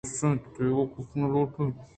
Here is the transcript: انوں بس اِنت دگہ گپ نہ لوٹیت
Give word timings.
انوں 0.03 0.11
بس 0.13 0.21
اِنت 0.27 0.43
دگہ 0.55 0.83
گپ 0.93 1.09
نہ 1.19 1.25
لوٹیت 1.33 1.75